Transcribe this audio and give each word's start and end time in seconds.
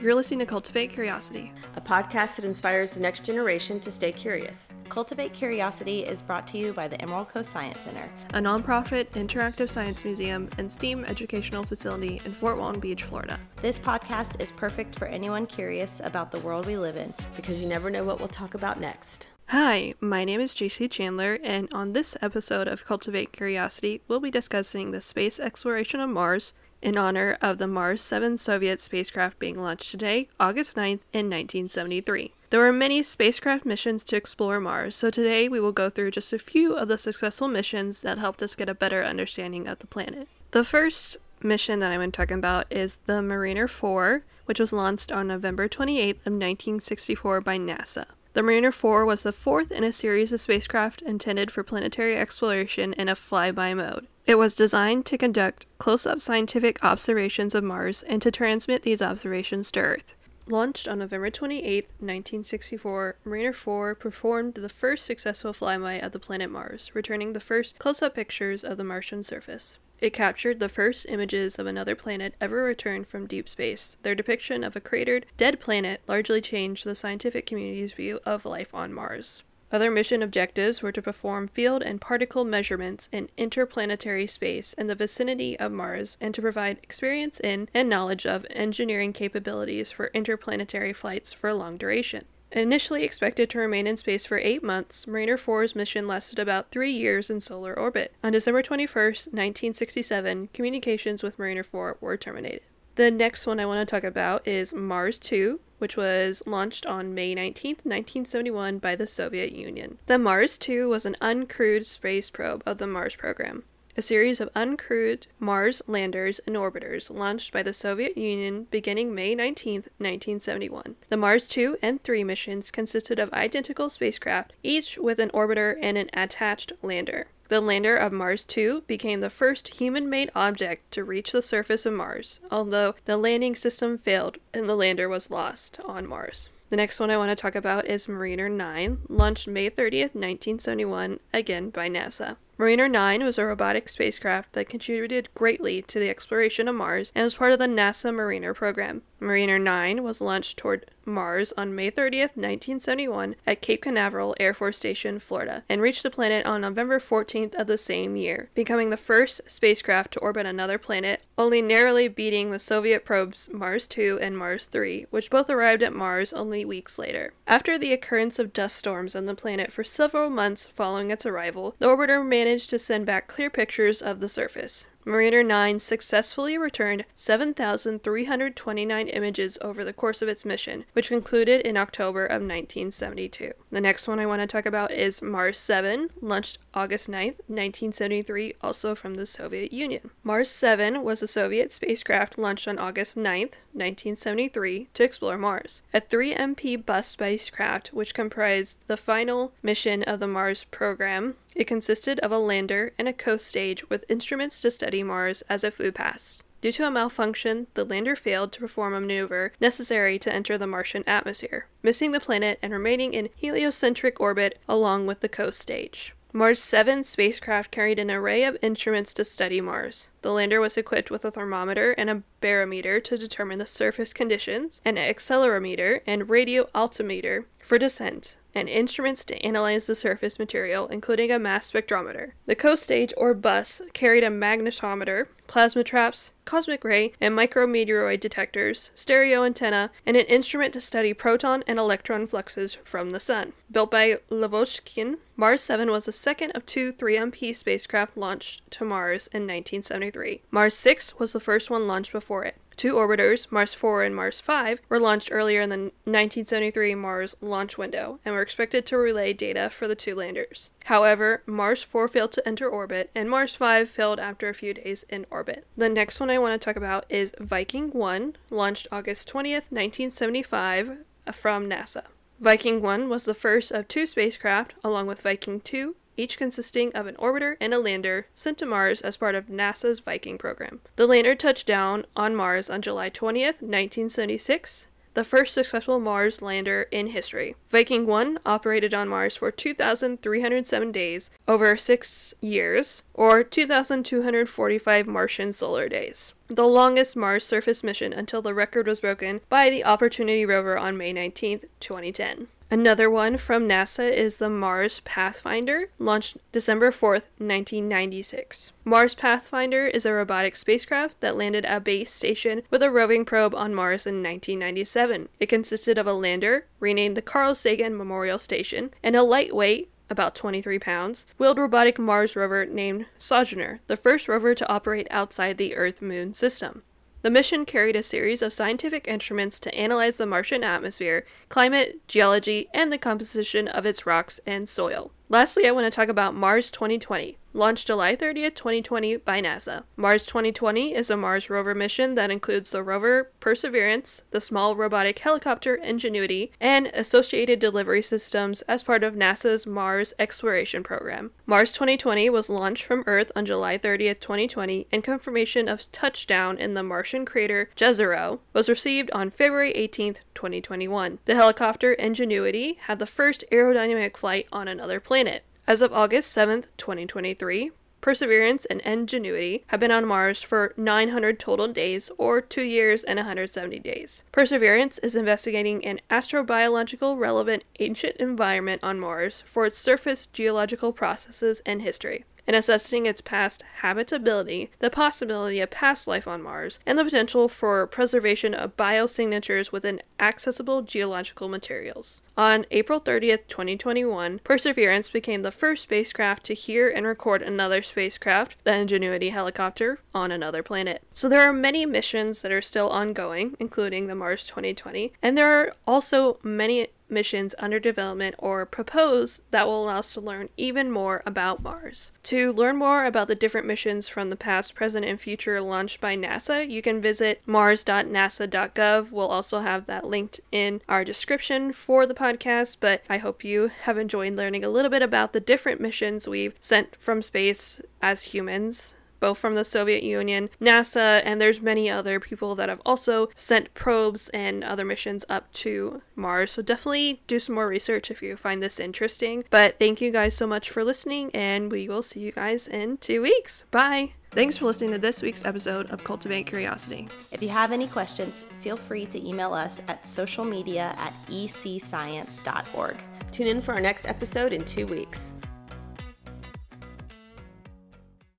You're 0.00 0.14
listening 0.14 0.38
to 0.40 0.46
Cultivate 0.46 0.90
Curiosity. 0.90 1.52
a 1.76 1.80
podcast 1.80 2.36
that 2.36 2.44
inspires 2.44 2.94
the 2.94 3.00
next 3.00 3.24
generation 3.24 3.80
to 3.80 3.90
stay 3.90 4.12
curious. 4.12 4.68
Cultivate 4.88 5.32
Curiosity 5.32 6.04
is 6.04 6.22
brought 6.22 6.46
to 6.48 6.58
you 6.58 6.72
by 6.72 6.88
the 6.88 7.00
Emerald 7.02 7.28
Coast 7.28 7.52
Science 7.52 7.84
Center. 7.84 8.10
a 8.34 8.38
nonprofit 8.38 9.06
interactive 9.10 9.68
science 9.68 10.04
museum 10.04 10.48
and 10.58 10.70
STEAM 10.70 11.04
educational 11.04 11.62
facility 11.64 12.20
in 12.24 12.32
Fort 12.32 12.58
Walton 12.58 12.80
Beach, 12.80 13.02
Florida. 13.02 13.38
This 13.62 13.78
podcast 13.78 14.40
is 14.40 14.52
perfect 14.52 14.98
for 14.98 15.06
anyone 15.06 15.46
curious 15.46 16.00
about 16.02 16.30
the 16.30 16.40
world 16.40 16.66
we 16.66 16.76
live 16.76 16.96
in 16.96 17.12
because 17.36 17.60
you 17.60 17.68
never 17.68 17.90
know 17.90 18.04
what 18.04 18.18
we'll 18.18 18.28
talk 18.28 18.54
about 18.54 18.80
next. 18.80 19.26
Hi, 19.48 19.94
my 20.00 20.24
name 20.24 20.40
is 20.40 20.54
Jacie 20.54 20.90
Chandler, 20.90 21.38
and 21.42 21.68
on 21.74 21.92
this 21.92 22.16
episode 22.22 22.68
of 22.68 22.84
Cultivate 22.86 23.32
Curiosity, 23.32 24.00
we'll 24.06 24.20
be 24.20 24.30
discussing 24.30 24.90
the 24.90 25.00
space 25.00 25.40
exploration 25.40 25.98
of 26.00 26.08
Mars 26.08 26.54
in 26.82 26.96
honor 26.96 27.36
of 27.40 27.58
the 27.58 27.66
Mars 27.66 28.02
7 28.02 28.36
Soviet 28.36 28.80
spacecraft 28.80 29.38
being 29.38 29.60
launched 29.60 29.90
today, 29.90 30.28
August 30.38 30.76
9th, 30.76 31.00
in 31.12 31.28
1973. 31.28 32.32
There 32.50 32.60
were 32.60 32.72
many 32.72 33.02
spacecraft 33.02 33.64
missions 33.64 34.02
to 34.04 34.16
explore 34.16 34.58
Mars, 34.58 34.96
so 34.96 35.08
today 35.08 35.48
we 35.48 35.60
will 35.60 35.72
go 35.72 35.88
through 35.88 36.10
just 36.10 36.32
a 36.32 36.38
few 36.38 36.74
of 36.74 36.88
the 36.88 36.98
successful 36.98 37.46
missions 37.46 38.00
that 38.00 38.18
helped 38.18 38.42
us 38.42 38.56
get 38.56 38.68
a 38.68 38.74
better 38.74 39.04
understanding 39.04 39.68
of 39.68 39.78
the 39.78 39.86
planet. 39.86 40.28
The 40.50 40.64
first 40.64 41.16
mission 41.42 41.80
that 41.80 41.92
I'm 41.92 42.00
going 42.00 42.10
to 42.10 42.16
talk 42.16 42.30
about 42.30 42.66
is 42.70 42.96
the 43.06 43.22
Mariner 43.22 43.68
4, 43.68 44.24
which 44.46 44.58
was 44.58 44.72
launched 44.72 45.12
on 45.12 45.28
November 45.28 45.68
28th 45.68 46.26
of 46.26 46.32
1964 46.32 47.40
by 47.40 47.56
NASA. 47.56 48.06
The 48.32 48.42
Mariner 48.42 48.70
4 48.70 49.04
was 49.04 49.22
the 49.24 49.32
fourth 49.32 49.72
in 49.72 49.82
a 49.82 49.92
series 49.92 50.32
of 50.32 50.40
spacecraft 50.40 51.02
intended 51.02 51.50
for 51.50 51.64
planetary 51.64 52.16
exploration 52.16 52.92
in 52.92 53.08
a 53.08 53.16
flyby 53.16 53.76
mode. 53.76 54.06
It 54.30 54.38
was 54.38 54.54
designed 54.54 55.06
to 55.06 55.18
conduct 55.18 55.66
close 55.78 56.06
up 56.06 56.20
scientific 56.20 56.84
observations 56.84 57.52
of 57.52 57.64
Mars 57.64 58.04
and 58.04 58.22
to 58.22 58.30
transmit 58.30 58.84
these 58.84 59.02
observations 59.02 59.72
to 59.72 59.80
Earth. 59.80 60.14
Launched 60.46 60.86
on 60.86 61.00
November 61.00 61.30
28, 61.30 61.86
1964, 61.98 63.16
Mariner 63.24 63.52
4 63.52 63.96
performed 63.96 64.54
the 64.54 64.68
first 64.68 65.04
successful 65.04 65.52
flyby 65.52 66.00
of 66.00 66.12
the 66.12 66.20
planet 66.20 66.48
Mars, 66.48 66.92
returning 66.94 67.32
the 67.32 67.40
first 67.40 67.76
close 67.80 68.02
up 68.02 68.14
pictures 68.14 68.62
of 68.62 68.76
the 68.76 68.84
Martian 68.84 69.24
surface. 69.24 69.78
It 69.98 70.12
captured 70.12 70.60
the 70.60 70.68
first 70.68 71.06
images 71.08 71.58
of 71.58 71.66
another 71.66 71.96
planet 71.96 72.36
ever 72.40 72.62
returned 72.62 73.08
from 73.08 73.26
deep 73.26 73.48
space. 73.48 73.96
Their 74.02 74.14
depiction 74.14 74.62
of 74.62 74.76
a 74.76 74.80
cratered, 74.80 75.26
dead 75.38 75.58
planet 75.58 76.02
largely 76.06 76.40
changed 76.40 76.84
the 76.84 76.94
scientific 76.94 77.46
community's 77.46 77.90
view 77.90 78.20
of 78.24 78.44
life 78.44 78.72
on 78.72 78.92
Mars. 78.92 79.42
Other 79.72 79.90
mission 79.90 80.22
objectives 80.22 80.82
were 80.82 80.90
to 80.90 81.00
perform 81.00 81.46
field 81.46 81.82
and 81.82 82.00
particle 82.00 82.44
measurements 82.44 83.08
in 83.12 83.28
interplanetary 83.36 84.26
space 84.26 84.72
in 84.72 84.88
the 84.88 84.96
vicinity 84.96 85.58
of 85.58 85.70
Mars 85.70 86.18
and 86.20 86.34
to 86.34 86.42
provide 86.42 86.78
experience 86.82 87.38
in 87.38 87.68
and 87.72 87.88
knowledge 87.88 88.26
of 88.26 88.44
engineering 88.50 89.12
capabilities 89.12 89.92
for 89.92 90.08
interplanetary 90.08 90.92
flights 90.92 91.32
for 91.32 91.50
a 91.50 91.54
long 91.54 91.76
duration. 91.76 92.24
Initially 92.52 93.04
expected 93.04 93.48
to 93.50 93.60
remain 93.60 93.86
in 93.86 93.96
space 93.96 94.26
for 94.26 94.38
eight 94.38 94.64
months, 94.64 95.06
Mariner 95.06 95.38
4's 95.38 95.76
mission 95.76 96.08
lasted 96.08 96.40
about 96.40 96.72
three 96.72 96.90
years 96.90 97.30
in 97.30 97.40
solar 97.40 97.78
orbit. 97.78 98.12
On 98.24 98.32
December 98.32 98.60
21st, 98.60 99.28
1967, 99.28 100.48
communications 100.52 101.22
with 101.22 101.38
Mariner 101.38 101.62
4 101.62 101.98
were 102.00 102.16
terminated. 102.16 102.62
The 102.96 103.12
next 103.12 103.46
one 103.46 103.60
I 103.60 103.66
want 103.66 103.88
to 103.88 103.90
talk 103.90 104.02
about 104.02 104.46
is 104.48 104.74
Mars 104.74 105.16
2, 105.18 105.60
which 105.80 105.96
was 105.96 106.42
launched 106.46 106.86
on 106.86 107.14
May 107.14 107.34
19, 107.34 107.70
1971 107.82 108.78
by 108.78 108.94
the 108.94 109.06
Soviet 109.06 109.52
Union. 109.52 109.98
The 110.06 110.18
Mars 110.18 110.56
2 110.56 110.88
was 110.88 111.04
an 111.04 111.16
uncrewed 111.20 111.86
space 111.86 112.30
probe 112.30 112.62
of 112.64 112.78
the 112.78 112.86
Mars 112.86 113.16
program, 113.16 113.64
a 113.96 114.02
series 114.02 114.40
of 114.40 114.52
uncrewed 114.54 115.26
Mars 115.38 115.82
landers 115.86 116.40
and 116.46 116.56
orbiters 116.56 117.10
launched 117.10 117.52
by 117.52 117.62
the 117.62 117.72
Soviet 117.72 118.16
Union 118.16 118.66
beginning 118.70 119.14
May 119.14 119.34
19, 119.34 119.74
1971. 119.98 120.96
The 121.08 121.16
Mars 121.16 121.48
2 121.48 121.78
and 121.82 122.02
3 122.02 122.24
missions 122.24 122.70
consisted 122.70 123.18
of 123.18 123.32
identical 123.32 123.90
spacecraft, 123.90 124.52
each 124.62 124.96
with 124.96 125.18
an 125.18 125.30
orbiter 125.30 125.76
and 125.82 125.98
an 125.98 126.10
attached 126.12 126.72
lander. 126.82 127.26
The 127.50 127.60
lander 127.60 127.96
of 127.96 128.12
Mars 128.12 128.44
2 128.44 128.84
became 128.86 129.18
the 129.18 129.28
first 129.28 129.80
human 129.80 130.08
made 130.08 130.30
object 130.36 130.92
to 130.92 131.02
reach 131.02 131.32
the 131.32 131.42
surface 131.42 131.84
of 131.84 131.92
Mars, 131.92 132.38
although 132.48 132.94
the 133.06 133.16
landing 133.16 133.56
system 133.56 133.98
failed 133.98 134.38
and 134.54 134.68
the 134.68 134.76
lander 134.76 135.08
was 135.08 135.32
lost 135.32 135.80
on 135.84 136.06
Mars. 136.06 136.48
The 136.68 136.76
next 136.76 137.00
one 137.00 137.10
I 137.10 137.16
want 137.16 137.30
to 137.30 137.34
talk 137.34 137.56
about 137.56 137.88
is 137.88 138.06
Mariner 138.06 138.48
9, 138.48 138.98
launched 139.08 139.48
May 139.48 139.68
30th, 139.68 140.14
1971, 140.14 141.18
again 141.34 141.70
by 141.70 141.90
NASA. 141.90 142.36
Mariner 142.56 142.88
9 142.88 143.24
was 143.24 143.36
a 143.36 143.44
robotic 143.44 143.88
spacecraft 143.88 144.52
that 144.52 144.68
contributed 144.68 145.28
greatly 145.34 145.82
to 145.82 145.98
the 145.98 146.08
exploration 146.08 146.68
of 146.68 146.76
Mars 146.76 147.10
and 147.16 147.24
was 147.24 147.34
part 147.34 147.52
of 147.52 147.58
the 147.58 147.66
NASA 147.66 148.14
Mariner 148.14 148.54
program. 148.54 149.02
Mariner 149.20 149.58
9 149.58 150.02
was 150.02 150.22
launched 150.22 150.56
toward 150.56 150.86
Mars 151.04 151.52
on 151.56 151.74
May 151.74 151.90
30th, 151.90 152.36
1971, 152.36 153.36
at 153.46 153.60
Cape 153.60 153.82
Canaveral 153.82 154.34
Air 154.40 154.54
Force 154.54 154.78
Station, 154.78 155.18
Florida, 155.18 155.62
and 155.68 155.82
reached 155.82 156.02
the 156.02 156.10
planet 156.10 156.46
on 156.46 156.62
November 156.62 156.98
14th 156.98 157.54
of 157.54 157.66
the 157.66 157.76
same 157.76 158.16
year, 158.16 158.48
becoming 158.54 158.88
the 158.88 158.96
first 158.96 159.42
spacecraft 159.46 160.12
to 160.12 160.20
orbit 160.20 160.46
another 160.46 160.78
planet, 160.78 161.22
only 161.36 161.60
narrowly 161.60 162.08
beating 162.08 162.50
the 162.50 162.58
Soviet 162.58 163.04
probes 163.04 163.48
Mars 163.52 163.86
2 163.86 164.18
and 164.22 164.38
Mars 164.38 164.64
3, 164.64 165.06
which 165.10 165.30
both 165.30 165.50
arrived 165.50 165.82
at 165.82 165.92
Mars 165.92 166.32
only 166.32 166.64
weeks 166.64 166.98
later. 166.98 167.32
After 167.46 167.76
the 167.76 167.92
occurrence 167.92 168.38
of 168.38 168.52
dust 168.52 168.76
storms 168.76 169.14
on 169.14 169.26
the 169.26 169.34
planet 169.34 169.70
for 169.70 169.84
several 169.84 170.30
months 170.30 170.66
following 170.66 171.10
its 171.10 171.26
arrival, 171.26 171.74
the 171.78 171.88
orbiter 171.88 172.26
managed 172.26 172.70
to 172.70 172.78
send 172.78 173.04
back 173.04 173.28
clear 173.28 173.50
pictures 173.50 174.00
of 174.00 174.20
the 174.20 174.28
surface. 174.28 174.86
Mariner 175.10 175.42
9 175.42 175.80
successfully 175.80 176.56
returned 176.56 177.04
7,329 177.16 179.08
images 179.08 179.58
over 179.60 179.84
the 179.84 179.92
course 179.92 180.22
of 180.22 180.28
its 180.28 180.44
mission, 180.44 180.84
which 180.92 181.08
concluded 181.08 181.62
in 181.62 181.76
October 181.76 182.24
of 182.24 182.42
1972. 182.42 183.52
The 183.72 183.80
next 183.80 184.06
one 184.06 184.20
I 184.20 184.26
want 184.26 184.40
to 184.40 184.46
talk 184.46 184.66
about 184.66 184.92
is 184.92 185.20
Mars 185.20 185.58
7, 185.58 186.10
launched 186.20 186.58
August 186.74 187.08
9, 187.08 187.26
1973, 187.48 188.54
also 188.60 188.94
from 188.94 189.14
the 189.14 189.26
Soviet 189.26 189.72
Union. 189.72 190.10
Mars 190.22 190.48
7 190.48 191.02
was 191.02 191.22
a 191.22 191.26
Soviet 191.26 191.72
spacecraft 191.72 192.38
launched 192.38 192.68
on 192.68 192.78
August 192.78 193.16
9, 193.16 193.40
1973, 193.72 194.90
to 194.94 195.02
explore 195.02 195.36
Mars. 195.36 195.82
A 195.92 196.00
3MP 196.00 196.86
bus 196.86 197.08
spacecraft, 197.08 197.92
which 197.92 198.14
comprised 198.14 198.78
the 198.86 198.96
final 198.96 199.52
mission 199.60 200.04
of 200.04 200.20
the 200.20 200.28
Mars 200.28 200.62
program, 200.70 201.34
it 201.54 201.66
consisted 201.66 202.20
of 202.20 202.30
a 202.30 202.38
lander 202.38 202.92
and 202.98 203.08
a 203.08 203.12
coast 203.12 203.46
stage 203.46 203.88
with 203.90 204.04
instruments 204.08 204.60
to 204.60 204.70
study 204.70 204.99
Mars 205.02 205.42
as 205.48 205.64
it 205.64 205.74
flew 205.74 205.92
past. 205.92 206.44
Due 206.60 206.72
to 206.72 206.86
a 206.86 206.90
malfunction, 206.90 207.68
the 207.72 207.84
lander 207.84 208.14
failed 208.14 208.52
to 208.52 208.60
perform 208.60 208.92
a 208.92 209.00
maneuver 209.00 209.52
necessary 209.60 210.18
to 210.18 210.32
enter 210.32 210.58
the 210.58 210.66
Martian 210.66 211.04
atmosphere, 211.06 211.66
missing 211.82 212.12
the 212.12 212.20
planet 212.20 212.58
and 212.60 212.72
remaining 212.72 213.14
in 213.14 213.30
heliocentric 213.34 214.20
orbit 214.20 214.58
along 214.68 215.06
with 215.06 215.20
the 215.20 215.28
coast 215.28 215.58
stage. 215.58 216.14
Mars 216.32 216.62
7 216.62 217.02
spacecraft 217.02 217.72
carried 217.72 217.98
an 217.98 218.10
array 218.10 218.44
of 218.44 218.56
instruments 218.62 219.12
to 219.14 219.24
study 219.24 219.60
Mars. 219.60 220.10
The 220.22 220.30
lander 220.30 220.60
was 220.60 220.76
equipped 220.76 221.10
with 221.10 221.24
a 221.24 221.30
thermometer 221.32 221.90
and 221.92 222.08
a 222.08 222.22
barometer 222.40 223.00
to 223.00 223.18
determine 223.18 223.58
the 223.58 223.66
surface 223.66 224.12
conditions, 224.12 224.80
an 224.84 224.94
accelerometer 224.94 226.02
and 226.06 226.30
radio 226.30 226.68
altimeter 226.72 227.46
for 227.62 227.78
descent, 227.78 228.36
and 228.54 228.68
instruments 228.68 229.24
to 229.24 229.40
analyze 229.44 229.86
the 229.86 229.94
surface 229.94 230.38
material, 230.38 230.88
including 230.88 231.30
a 231.30 231.38
mass 231.38 231.70
spectrometer. 231.70 232.32
The 232.46 232.54
coast 232.54 232.82
stage 232.82 233.12
or 233.16 233.34
bus 233.34 233.82
carried 233.92 234.24
a 234.24 234.28
magnetometer, 234.28 235.26
plasma 235.46 235.84
traps, 235.84 236.30
cosmic 236.44 236.82
ray 236.84 237.12
and 237.20 237.36
micrometeoroid 237.36 238.20
detectors, 238.20 238.90
stereo 238.94 239.44
antenna, 239.44 239.90
and 240.04 240.16
an 240.16 240.26
instrument 240.26 240.72
to 240.72 240.80
study 240.80 241.14
proton 241.14 241.62
and 241.66 241.78
electron 241.78 242.26
fluxes 242.26 242.76
from 242.84 243.10
the 243.10 243.20
sun. 243.20 243.52
Built 243.70 243.90
by 243.90 244.18
Lavochkin, 244.30 245.18
Mars 245.36 245.62
7 245.62 245.90
was 245.90 246.04
the 246.04 246.12
second 246.12 246.50
of 246.52 246.66
two 246.66 246.92
3MP 246.92 247.56
spacecraft 247.56 248.16
launched 248.16 248.68
to 248.72 248.84
Mars 248.84 249.28
in 249.28 249.42
1973. 249.42 250.42
Mars 250.50 250.76
6 250.76 251.18
was 251.18 251.32
the 251.32 251.40
first 251.40 251.70
one 251.70 251.86
launched 251.86 252.12
before 252.12 252.44
it. 252.44 252.56
Two 252.76 252.94
orbiters, 252.94 253.50
Mars 253.50 253.74
4 253.74 254.04
and 254.04 254.16
Mars 254.16 254.40
5, 254.40 254.80
were 254.88 254.98
launched 254.98 255.30
earlier 255.30 255.60
in 255.60 255.68
the 255.68 255.76
1973 255.76 256.94
Mars 256.94 257.36
launch 257.40 257.76
window 257.76 258.18
and 258.24 258.34
were 258.34 258.42
expected 258.42 258.86
to 258.86 258.96
relay 258.96 259.32
data 259.32 259.68
for 259.70 259.86
the 259.86 259.94
two 259.94 260.14
landers. 260.14 260.70
However, 260.86 261.42
Mars 261.46 261.82
4 261.82 262.08
failed 262.08 262.32
to 262.32 262.48
enter 262.48 262.68
orbit, 262.68 263.10
and 263.14 263.28
Mars 263.28 263.54
5 263.54 263.88
failed 263.88 264.18
after 264.18 264.48
a 264.48 264.54
few 264.54 264.74
days 264.74 265.04
in 265.08 265.26
orbit. 265.30 265.66
The 265.76 265.88
next 265.88 266.20
one 266.20 266.30
I 266.30 266.38
want 266.38 266.60
to 266.60 266.64
talk 266.64 266.76
about 266.76 267.04
is 267.08 267.34
Viking 267.38 267.90
1, 267.90 268.36
launched 268.50 268.88
August 268.90 269.28
20th, 269.28 269.70
1975, 269.70 270.98
from 271.32 271.68
NASA. 271.68 272.04
Viking 272.40 272.80
1 272.80 273.10
was 273.10 273.26
the 273.26 273.34
first 273.34 273.70
of 273.70 273.86
two 273.86 274.06
spacecraft, 274.06 274.72
along 274.82 275.06
with 275.06 275.20
Viking 275.20 275.60
2, 275.60 275.94
each 276.20 276.38
consisting 276.38 276.92
of 276.92 277.06
an 277.06 277.16
orbiter 277.16 277.56
and 277.60 277.72
a 277.72 277.78
lander 277.78 278.26
sent 278.34 278.58
to 278.58 278.66
Mars 278.66 279.00
as 279.00 279.16
part 279.16 279.34
of 279.34 279.46
NASA's 279.46 280.00
Viking 280.00 280.38
program. 280.38 280.80
The 280.96 281.06
lander 281.06 281.34
touched 281.34 281.66
down 281.66 282.04
on 282.14 282.36
Mars 282.36 282.68
on 282.68 282.82
July 282.82 283.10
20th, 283.10 283.62
1976, 283.62 284.86
the 285.14 285.24
first 285.24 285.54
successful 285.54 285.98
Mars 285.98 286.40
lander 286.40 286.82
in 286.92 287.08
history. 287.08 287.56
Viking 287.70 288.06
1 288.06 288.38
operated 288.46 288.94
on 288.94 289.08
Mars 289.08 289.36
for 289.36 289.50
2,307 289.50 290.92
days 290.92 291.30
over 291.48 291.76
six 291.76 292.32
years, 292.40 293.02
or 293.12 293.42
2,245 293.42 295.06
Martian 295.06 295.52
solar 295.52 295.88
days. 295.88 296.32
the 296.48 296.66
longest 296.66 297.16
Mars 297.16 297.44
surface 297.44 297.82
mission 297.82 298.12
until 298.12 298.42
the 298.42 298.54
record 298.54 298.86
was 298.86 299.00
broken 299.00 299.40
by 299.48 299.70
the 299.70 299.84
Opportunity 299.84 300.44
rover 300.44 300.76
on 300.76 300.96
May 300.96 301.12
19, 301.12 301.60
2010. 301.80 302.48
Another 302.72 303.10
one 303.10 303.36
from 303.36 303.68
NASA 303.68 304.12
is 304.12 304.36
the 304.36 304.48
Mars 304.48 305.00
Pathfinder, 305.00 305.90
launched 305.98 306.36
December 306.52 306.92
4th, 306.92 307.26
1996. 307.38 308.72
Mars 308.84 309.12
Pathfinder 309.16 309.88
is 309.88 310.06
a 310.06 310.12
robotic 310.12 310.54
spacecraft 310.54 311.18
that 311.18 311.36
landed 311.36 311.64
a 311.64 311.80
base 311.80 312.12
station 312.12 312.62
with 312.70 312.80
a 312.80 312.90
roving 312.90 313.24
probe 313.24 313.56
on 313.56 313.74
Mars 313.74 314.06
in 314.06 314.22
1997. 314.22 315.28
It 315.40 315.48
consisted 315.48 315.98
of 315.98 316.06
a 316.06 316.12
lander, 316.12 316.66
renamed 316.78 317.16
the 317.16 317.22
Carl 317.22 317.56
Sagan 317.56 317.96
Memorial 317.96 318.38
Station, 318.38 318.94
and 319.02 319.16
a 319.16 319.24
lightweight, 319.24 319.90
about 320.08 320.36
23 320.36 320.78
pounds, 320.78 321.26
wheeled 321.38 321.58
robotic 321.58 321.98
Mars 321.98 322.36
rover 322.36 322.64
named 322.64 323.06
Sojourner, 323.18 323.80
the 323.88 323.96
first 323.96 324.28
rover 324.28 324.54
to 324.54 324.68
operate 324.68 325.08
outside 325.10 325.58
the 325.58 325.74
Earth 325.74 326.00
Moon 326.00 326.32
system. 326.34 326.82
The 327.22 327.30
mission 327.30 327.66
carried 327.66 327.96
a 327.96 328.02
series 328.02 328.40
of 328.40 328.52
scientific 328.52 329.06
instruments 329.06 329.60
to 329.60 329.74
analyze 329.74 330.16
the 330.16 330.24
Martian 330.24 330.64
atmosphere, 330.64 331.26
climate, 331.50 332.00
geology, 332.08 332.68
and 332.72 332.90
the 332.90 332.98
composition 332.98 333.68
of 333.68 333.84
its 333.84 334.06
rocks 334.06 334.40
and 334.46 334.68
soil. 334.68 335.12
Lastly, 335.32 335.68
I 335.68 335.70
want 335.70 335.84
to 335.84 335.92
talk 335.92 336.08
about 336.08 336.34
Mars 336.34 336.72
2020, 336.72 337.38
launched 337.52 337.86
July 337.86 338.16
30th, 338.16 338.56
2020 338.56 339.18
by 339.18 339.40
NASA. 339.40 339.84
Mars 339.96 340.24
2020 340.24 340.92
is 340.92 341.08
a 341.08 341.16
Mars 341.16 341.48
rover 341.48 341.72
mission 341.72 342.16
that 342.16 342.32
includes 342.32 342.70
the 342.70 342.82
rover 342.82 343.30
Perseverance, 343.38 344.22
the 344.32 344.40
small 344.40 344.74
robotic 344.74 345.20
helicopter 345.20 345.76
Ingenuity, 345.76 346.50
and 346.60 346.88
associated 346.88 347.60
delivery 347.60 348.02
systems 348.02 348.62
as 348.62 348.82
part 348.82 349.04
of 349.04 349.14
NASA's 349.14 349.68
Mars 349.68 350.12
exploration 350.18 350.82
program. 350.82 351.30
Mars 351.46 351.70
2020 351.70 352.28
was 352.28 352.50
launched 352.50 352.82
from 352.82 353.04
Earth 353.06 353.30
on 353.36 353.46
July 353.46 353.78
30th, 353.78 354.18
2020, 354.18 354.88
and 354.90 355.04
confirmation 355.04 355.68
of 355.68 355.90
touchdown 355.92 356.58
in 356.58 356.74
the 356.74 356.82
Martian 356.82 357.24
crater 357.24 357.70
Jezero 357.76 358.40
was 358.52 358.68
received 358.68 359.12
on 359.12 359.30
February 359.30 359.72
18th, 359.74 360.18
2021. 360.34 361.20
The 361.24 361.36
helicopter 361.36 361.92
Ingenuity 361.92 362.78
had 362.86 362.98
the 362.98 363.06
first 363.06 363.44
aerodynamic 363.52 364.16
flight 364.16 364.48
on 364.50 364.66
another 364.66 364.98
planet 364.98 365.19
planet. 365.20 365.44
As 365.66 365.82
of 365.82 365.92
August 365.92 366.34
7th, 366.34 366.64
2023, 366.78 367.72
Perseverance 368.00 368.64
and 368.64 368.80
Ingenuity 368.80 369.64
have 369.66 369.78
been 369.78 369.90
on 369.90 370.06
Mars 370.06 370.40
for 370.40 370.72
900 370.78 371.38
total 371.38 371.68
days, 371.68 372.10
or 372.16 372.40
2 372.40 372.62
years 372.62 373.04
and 373.04 373.18
170 373.18 373.78
days. 373.80 374.24
Perseverance 374.32 374.96
is 375.00 375.14
investigating 375.14 375.84
an 375.84 376.00
astrobiological 376.10 377.18
relevant 377.18 377.64
ancient 377.80 378.16
environment 378.16 378.82
on 378.82 378.98
Mars 378.98 379.44
for 379.46 379.66
its 379.66 379.78
surface 379.78 380.24
geological 380.24 380.90
processes 380.90 381.60
and 381.66 381.82
history 381.82 382.24
in 382.46 382.54
assessing 382.54 383.06
its 383.06 383.20
past 383.20 383.62
habitability, 383.80 384.70
the 384.78 384.90
possibility 384.90 385.60
of 385.60 385.70
past 385.70 386.06
life 386.06 386.26
on 386.26 386.42
Mars, 386.42 386.78
and 386.86 386.98
the 386.98 387.04
potential 387.04 387.48
for 387.48 387.86
preservation 387.86 388.54
of 388.54 388.76
biosignatures 388.76 389.72
within 389.72 390.02
accessible 390.18 390.82
geological 390.82 391.48
materials. 391.48 392.20
On 392.36 392.64
April 392.70 393.00
30th, 393.00 393.48
2021, 393.48 394.40
Perseverance 394.44 395.10
became 395.10 395.42
the 395.42 395.50
first 395.50 395.82
spacecraft 395.82 396.44
to 396.44 396.54
hear 396.54 396.88
and 396.88 397.06
record 397.06 397.42
another 397.42 397.82
spacecraft, 397.82 398.56
the 398.64 398.74
Ingenuity 398.74 399.30
helicopter, 399.30 400.00
on 400.14 400.30
another 400.30 400.62
planet. 400.62 401.02
So 401.14 401.28
there 401.28 401.42
are 401.42 401.52
many 401.52 401.84
missions 401.84 402.42
that 402.42 402.52
are 402.52 402.62
still 402.62 402.88
ongoing, 402.88 403.56
including 403.60 404.06
the 404.06 404.14
Mars 404.14 404.44
2020, 404.44 405.12
and 405.22 405.36
there 405.36 405.50
are 405.50 405.74
also 405.86 406.38
many 406.42 406.88
missions 407.10 407.54
under 407.58 407.78
development 407.78 408.34
or 408.38 408.66
proposed 408.66 409.42
that 409.50 409.66
will 409.66 409.84
allow 409.84 409.98
us 409.98 410.14
to 410.14 410.20
learn 410.20 410.48
even 410.56 410.90
more 410.90 411.22
about 411.26 411.62
Mars. 411.62 412.12
To 412.24 412.52
learn 412.52 412.76
more 412.76 413.04
about 413.04 413.28
the 413.28 413.34
different 413.34 413.66
missions 413.66 414.08
from 414.08 414.30
the 414.30 414.36
past, 414.36 414.74
present, 414.74 415.04
and 415.04 415.20
future 415.20 415.60
launched 415.60 416.00
by 416.00 416.16
NASA, 416.16 416.68
you 416.68 416.82
can 416.82 417.00
visit 417.00 417.42
mars.nasa.gov. 417.46 419.10
We'll 419.10 419.28
also 419.28 419.60
have 419.60 419.86
that 419.86 420.06
linked 420.06 420.40
in 420.52 420.82
our 420.88 421.04
description 421.04 421.72
for 421.72 422.06
the 422.06 422.14
podcast, 422.14 422.76
but 422.80 423.02
I 423.08 423.18
hope 423.18 423.44
you 423.44 423.70
have 423.82 423.98
enjoyed 423.98 424.34
learning 424.34 424.64
a 424.64 424.68
little 424.68 424.90
bit 424.90 425.02
about 425.02 425.32
the 425.32 425.40
different 425.40 425.80
missions 425.80 426.28
we've 426.28 426.54
sent 426.60 426.96
from 427.00 427.22
space 427.22 427.80
as 428.02 428.22
humans 428.34 428.94
both 429.20 429.38
from 429.38 429.54
the 429.54 429.64
Soviet 429.64 430.02
Union, 430.02 430.50
NASA, 430.60 431.22
and 431.24 431.40
there's 431.40 431.60
many 431.60 431.88
other 431.88 432.18
people 432.18 432.54
that 432.56 432.68
have 432.68 432.80
also 432.84 433.28
sent 433.36 433.72
probes 433.74 434.28
and 434.30 434.64
other 434.64 434.84
missions 434.84 435.24
up 435.28 435.52
to 435.52 436.02
Mars. 436.16 436.52
So 436.52 436.62
definitely 436.62 437.22
do 437.26 437.38
some 437.38 437.54
more 437.54 437.68
research 437.68 438.10
if 438.10 438.22
you 438.22 438.36
find 438.36 438.62
this 438.62 438.80
interesting. 438.80 439.44
But 439.50 439.78
thank 439.78 440.00
you 440.00 440.10
guys 440.10 440.36
so 440.36 440.46
much 440.46 440.70
for 440.70 440.82
listening, 440.82 441.30
and 441.34 441.70
we 441.70 441.88
will 441.88 442.02
see 442.02 442.20
you 442.20 442.32
guys 442.32 442.66
in 442.66 442.96
two 442.98 443.22
weeks. 443.22 443.64
Bye. 443.70 444.14
Thanks 444.32 444.56
for 444.56 444.66
listening 444.66 444.92
to 444.92 444.98
this 444.98 445.22
week's 445.22 445.44
episode 445.44 445.90
of 445.90 446.04
Cultivate 446.04 446.44
Curiosity. 446.44 447.08
If 447.32 447.42
you 447.42 447.48
have 447.48 447.72
any 447.72 447.88
questions, 447.88 448.44
feel 448.60 448.76
free 448.76 449.04
to 449.06 449.28
email 449.28 449.52
us 449.52 449.82
at 449.88 450.04
socialmedia 450.04 450.96
at 450.98 451.12
ecscience.org. 451.28 452.96
Tune 453.32 453.46
in 453.48 453.60
for 453.60 453.74
our 453.74 453.80
next 453.80 454.06
episode 454.06 454.52
in 454.52 454.64
two 454.64 454.86
weeks. 454.86 455.32